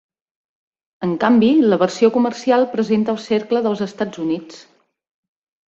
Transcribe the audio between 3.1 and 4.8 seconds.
el cercle dels Estats Units.